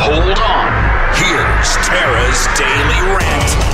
[0.00, 0.88] Hold on.
[1.14, 3.68] Here's Tara's Daily Rant.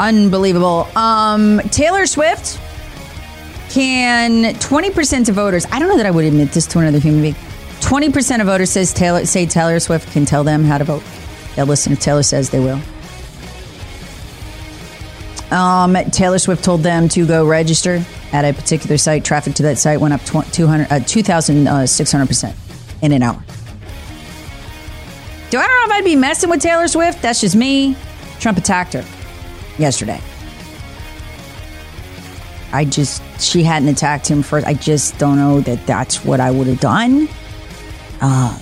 [0.00, 0.88] Unbelievable.
[0.96, 2.58] Um, Taylor Swift
[3.70, 7.22] can 20% of voters, I don't know that I would admit this to another human
[7.22, 7.34] being.
[7.80, 11.04] 20% of voters says Taylor, say Taylor Swift can tell them how to vote.
[11.54, 12.80] They'll listen if Taylor says they will.
[15.52, 19.24] Um, Taylor Swift told them to go register at a particular site.
[19.24, 22.67] Traffic to that site went up 200, uh, 2,600%
[23.02, 23.42] in an hour.
[25.50, 27.22] Do I don't know if I'd be messing with Taylor Swift?
[27.22, 27.96] That's just me.
[28.38, 29.04] Trump attacked her
[29.78, 30.20] yesterday.
[32.70, 34.66] I just, she hadn't attacked him first.
[34.66, 37.28] I just don't know that that's what I would have done.
[38.20, 38.58] Uh,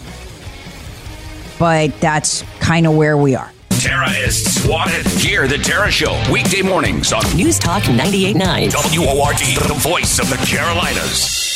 [1.58, 3.50] but that's kind of where we are.
[3.70, 5.06] Tara is swatted.
[5.06, 8.72] Hear the Tara Show weekday mornings on News Talk 98.9.
[8.96, 11.55] WORD, the voice of the Carolinas.